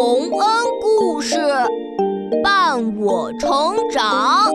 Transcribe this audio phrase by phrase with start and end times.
[0.00, 1.36] 洪恩故事
[2.44, 4.48] 伴我成长。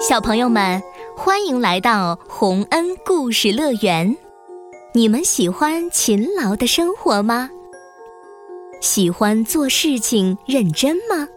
[0.00, 0.82] 小朋友们，
[1.16, 4.16] 欢迎来到洪恩故事乐园。
[4.92, 7.48] 你们喜欢勤劳的生活吗？
[8.80, 11.28] 喜欢做事情认真吗？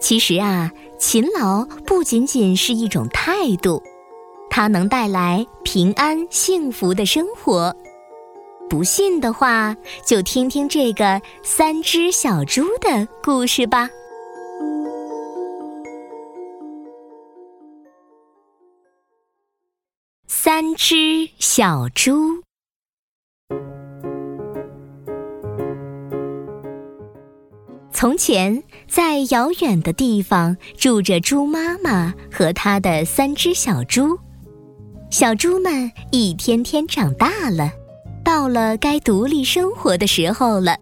[0.00, 3.80] 其实啊，勤劳不仅仅是一种态度。
[4.50, 7.72] 它能带来平安幸福的生活。
[8.68, 13.88] 不信的话，就听听这个三只小猪的故事吧。
[20.26, 22.42] 三只小猪。
[27.92, 34.18] 从前，在遥远的地方，住着猪妈妈和她的三只小猪。
[35.10, 37.70] 小猪们一天天长大了，
[38.26, 40.76] 到了该独立生活的时候了，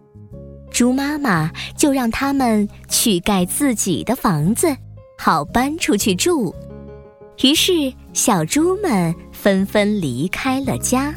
[0.71, 4.75] 猪妈妈就让他们去盖自己的房子，
[5.15, 6.55] 好搬出去住。
[7.43, 11.13] 于是，小猪们纷纷离开了家。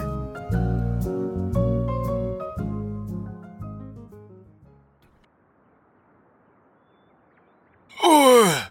[8.03, 8.71] 哎，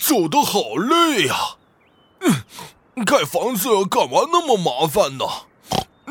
[0.00, 1.34] 走得好累呀！
[2.22, 3.04] 嗯。
[3.06, 5.24] 盖房子干嘛那么麻烦呢？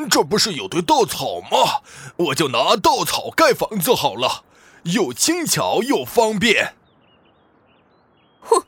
[0.06, 1.80] 这不是有堆稻草吗？
[2.16, 4.44] 我就拿稻草盖房子好了，
[4.82, 6.74] 又轻巧又方便。
[8.40, 8.62] 哼，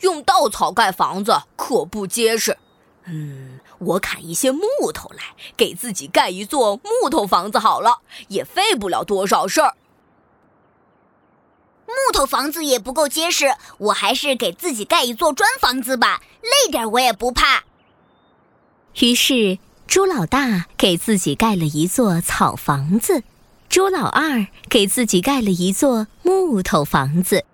[0.00, 2.56] 用稻草盖房子可不结实。
[3.06, 4.62] 嗯，我砍一些木
[4.94, 9.74] 头来，给自己盖一座木头房子好了，也费不了多少事儿。
[11.86, 17.64] 木头房子也不够结实，我还是给自己盖一座砖房子吧，累点我也不怕。
[19.00, 19.58] 于是，
[19.90, 23.24] 猪老大给自己盖了一座草房子，
[23.68, 27.44] 猪老二给自己盖了一座木头房子，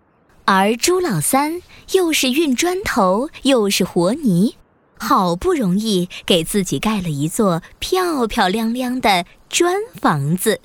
[0.45, 1.63] 而猪老三
[1.93, 4.55] 又是运砖头又是和泥，
[4.99, 10.61] 好不容易给自己盖了一座漂漂亮亮的砖房子。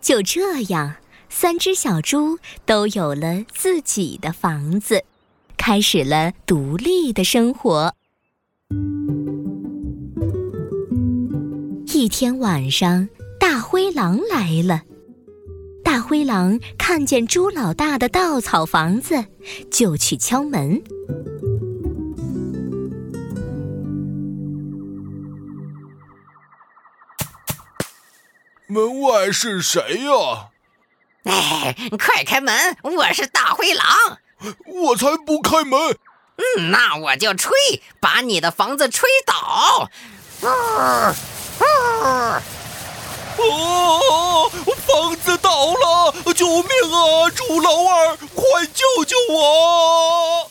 [0.00, 0.94] 就这样。
[1.28, 5.02] 三只小猪都有了自己的房子，
[5.56, 7.96] 开始了独立的生活。
[12.04, 13.08] 一天晚上，
[13.40, 14.82] 大灰狼来了。
[15.82, 19.24] 大灰狼看见猪老大的稻草房子，
[19.70, 20.82] 就去敲门。
[28.66, 30.50] 门外是谁呀？
[31.24, 32.76] 哎，快开门！
[32.82, 33.86] 我是大灰狼。
[34.66, 35.80] 我才不开门！
[36.58, 37.50] 嗯，那我就吹，
[37.98, 39.88] 把你的房子吹倒。
[40.42, 41.14] 啊啊！
[43.36, 44.50] 哦，
[44.86, 46.12] 房子倒了！
[46.34, 47.30] 救命啊！
[47.30, 50.50] 猪老二，快救救我！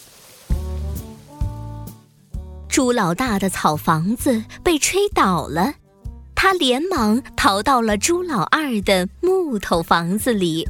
[2.69, 5.73] 猪老大的草房子被吹倒了。
[6.35, 10.67] 他连忙逃到了猪老二的木头房子里。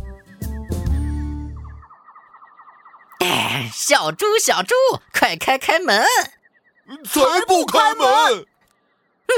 [3.20, 4.76] 哎，小猪，小猪，
[5.14, 6.04] 快开开门！
[7.06, 8.46] 才不开门！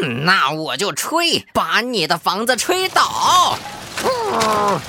[0.02, 3.58] 嗯，那我就吹，把你的房子吹倒。
[4.04, 4.82] 啊！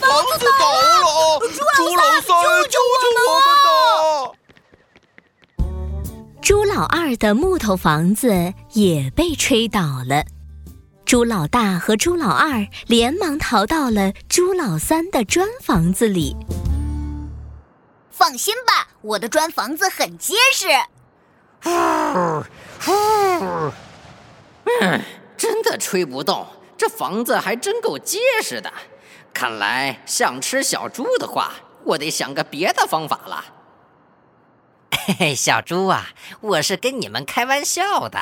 [0.00, 1.40] 房子倒了！
[1.74, 2.28] 猪老三，
[2.64, 2.78] 救救
[3.28, 3.32] 我
[5.64, 5.68] 们！
[6.40, 10.24] 猪老二的木头房子也被吹倒了，
[11.04, 16.36] 猪老大和猪老二连忙逃到了猪老三的砖房子里。
[18.10, 20.68] 放心吧，我的砖房子很结实。
[21.64, 22.44] 嗯，
[25.36, 28.72] 真的吹不动，这房子还真够结实的。
[29.32, 31.54] 看来想吃小猪的话，
[31.84, 33.44] 我得想个别的方法了。
[35.06, 36.10] 嘿嘿，小猪啊，
[36.40, 38.20] 我是跟你们开玩笑的。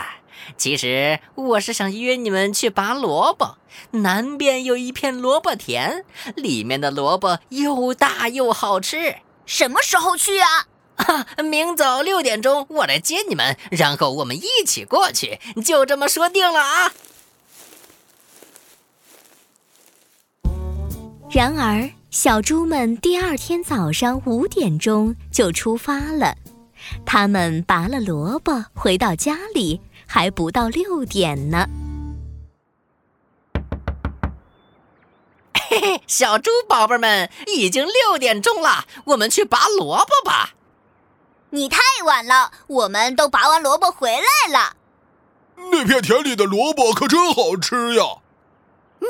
[0.56, 3.58] 其实我是想约你们去拔萝卜。
[3.92, 6.04] 南边有一片萝卜田，
[6.34, 9.16] 里面的萝卜又大又好吃。
[9.46, 10.66] 什么时候去啊？
[11.44, 15.40] 明早六点钟我来接你们，然后我们一起过去。
[15.64, 16.92] 就这么说定了啊！
[21.30, 26.36] 然而，小猪们第二天早上五点钟就出发了。
[27.06, 31.66] 他们拔了萝卜，回到家里还不到六点呢。
[35.54, 40.54] 嘿嘿，小猪宝贝们，已经六点钟了，我们去拔萝卜吧。
[41.54, 44.74] 你太晚了，我们都拔完萝卜回来了。
[45.70, 48.04] 那片田里的萝卜可真好吃呀！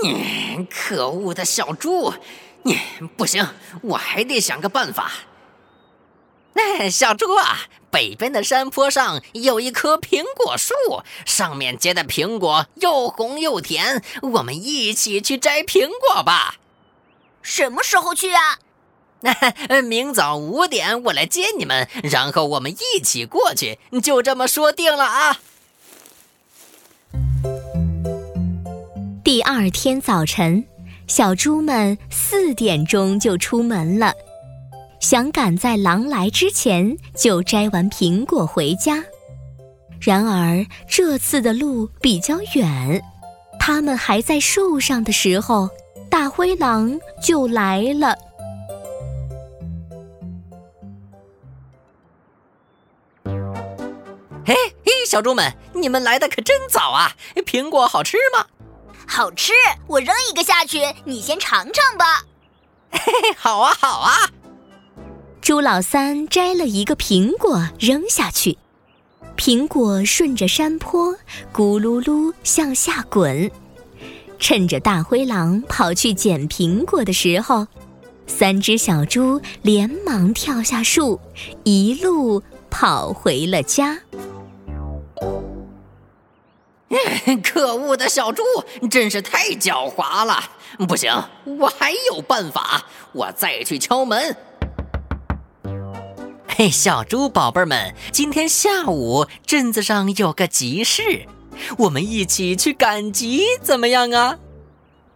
[0.02, 2.12] 你可恶的小猪，
[2.64, 2.80] 你
[3.16, 3.48] 不行，
[3.82, 5.12] 我还得想个办法。
[6.54, 7.60] 那小猪啊，
[7.92, 10.74] 北边的山坡上有一棵苹果树，
[11.24, 16.56] 上面结的苹果又红又甜，我们一起去摘苹果吧。
[17.40, 18.58] 什么时候去啊？
[19.84, 25.38] 明早五点我来接你们，然后我们一起过去，就这么说定了啊。
[29.24, 30.64] 第二天早晨，
[31.06, 34.12] 小猪们四点钟就出门了，
[35.00, 39.02] 想赶在狼来之前就摘完苹果回家。
[40.00, 43.02] 然而这次的路比较远，
[43.60, 45.70] 他们还在树上的时候，
[46.10, 48.18] 大灰狼就来了。
[54.44, 54.54] 嘿，
[54.84, 57.12] 嘿小猪们，你们来的可真早啊！
[57.46, 58.46] 苹果好吃吗？
[59.06, 59.52] 好吃，
[59.86, 62.24] 我扔一个下去，你先尝尝吧。
[62.90, 64.30] 嘿嘿，好啊，好啊。
[65.40, 68.58] 猪老三摘了一个苹果扔下去，
[69.36, 71.14] 苹果顺着山坡
[71.52, 73.50] 咕噜噜向下滚。
[74.40, 77.68] 趁着大灰狼跑去捡苹果的时候，
[78.26, 81.20] 三只小猪连忙跳下树，
[81.62, 83.98] 一路跑回了家。
[87.42, 88.42] 可恶的小猪，
[88.90, 90.42] 真是太狡猾了！
[90.88, 91.12] 不行，
[91.58, 94.36] 我还有办法，我再去敲门。
[96.48, 101.26] 嘿，小猪宝贝们，今天下午镇子上有个集市，
[101.78, 104.38] 我们一起去赶集怎么样啊？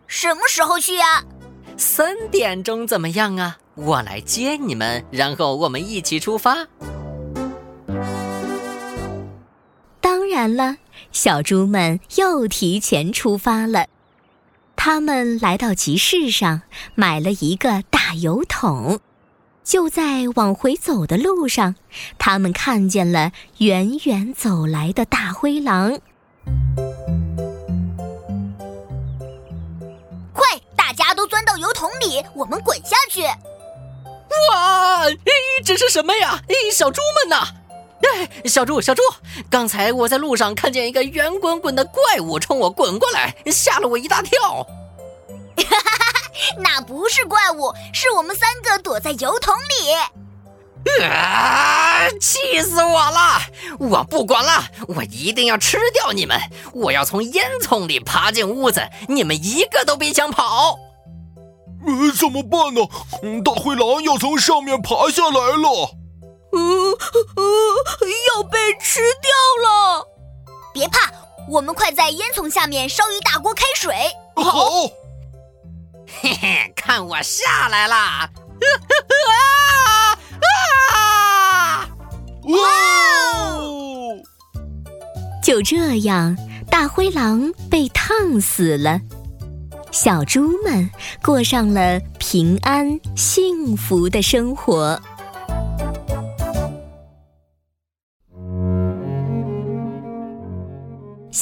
[0.06, 1.24] 什么时候去呀？
[1.76, 3.58] 三点钟怎么样啊？
[3.74, 6.66] 我来接你们，然后我们一起出发。
[10.00, 10.76] 当然了。
[11.12, 13.87] 小猪们又提前出发了。
[14.76, 16.62] 他们来到集市上，
[16.94, 19.00] 买了一个大油桶。
[19.64, 21.75] 就在往回走的路上，
[22.19, 25.98] 他们看见了远远走来的大灰狼。
[30.32, 30.44] 快，
[30.76, 33.22] 大家都钻到油桶里，我们滚下去！
[34.52, 35.02] 哇，
[35.64, 36.40] 这是什么呀？
[36.72, 37.49] 小猪们呐！
[38.02, 39.02] 哎， 小猪，小猪，
[39.50, 44.38] 刚才我在路上看见一个圆滚滚的怪物冲我滚过来，吓了我一大跳。
[45.56, 46.31] 哈哈哈！
[46.58, 49.93] 那不是怪物，是我们三个躲在油桶里。
[51.02, 52.08] 啊！
[52.20, 53.40] 气死我了！
[53.81, 56.38] 我不管了，我一定要吃掉你们！
[56.72, 60.78] 我要从烟囱里爬进屋子，你们一个都别想跑！
[61.87, 62.87] 呃，怎么办呢？
[63.42, 65.96] 大灰狼要从上面爬下来了。
[66.56, 66.62] 呃
[67.36, 67.44] 呃，
[68.34, 69.30] 要被吃掉
[69.62, 70.08] 了！
[70.72, 71.12] 别怕，
[71.48, 73.94] 我们快在烟囱下面烧一大锅开水。
[74.36, 74.88] 好，
[76.20, 78.28] 嘿嘿，看我下来啦！
[80.94, 81.86] 啊！
[82.44, 82.56] 哇！
[85.42, 86.36] 就这样，
[86.70, 88.98] 大灰狼被烫死了，
[89.92, 90.90] 小猪们
[91.22, 94.98] 过上了平安幸福的生活。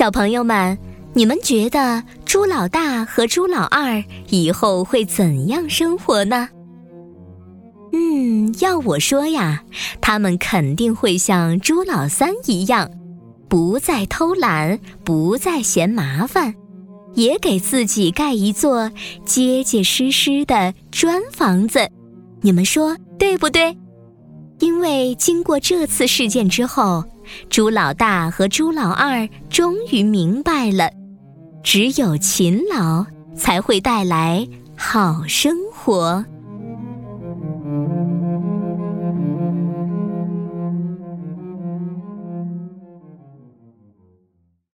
[0.05, 0.77] 小朋友们，
[1.15, 6.47] 你们觉得猪老大和猪老二以后会怎样生活呢？
[7.95, 9.65] 嗯，要我说呀，
[10.03, 12.91] 他们肯定会像猪老三一样，
[13.49, 16.55] 不再偷懒，不再嫌麻烦，
[17.15, 18.93] 也给自己盖一座
[19.25, 21.89] 结结实实的砖房子。
[22.43, 23.75] 你们说对不对？
[24.59, 27.03] 因为经过这次事件之后。
[27.49, 30.91] 猪老大和猪老二终于明白了，
[31.63, 33.05] 只有勤劳
[33.37, 36.25] 才会带来好生活。